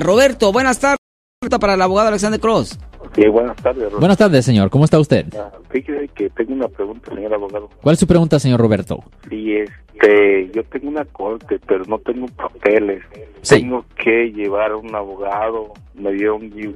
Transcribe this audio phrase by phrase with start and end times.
[0.00, 0.52] Roberto.
[0.52, 0.98] Buenas tardes
[1.60, 2.78] para el abogado Alexander Cross.
[3.14, 3.98] Sí, buenas tardes, Roberto.
[4.00, 4.68] Buenas tardes, señor.
[4.70, 5.26] ¿Cómo está usted?
[5.38, 7.70] Ah, Fíjese que tengo una pregunta, señor abogado.
[7.82, 9.04] ¿Cuál es su pregunta, señor Roberto?
[9.28, 13.02] Sí, este, yo tengo una corte, pero no tengo papeles.
[13.42, 13.60] Sí.
[13.60, 16.72] Tengo que llevar a un abogado, me dio un GY.